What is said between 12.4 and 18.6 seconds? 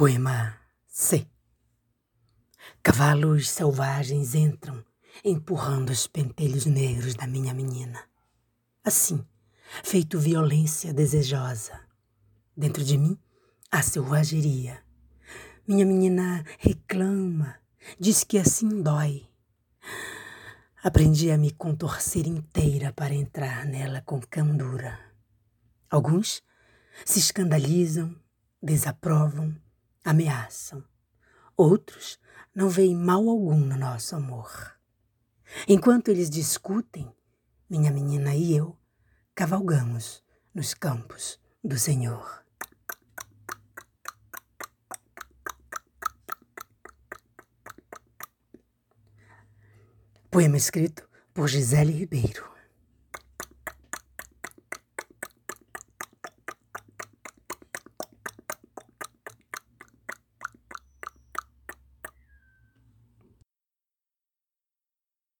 Dentro de mim, há selvageria. Minha menina reclama, diz que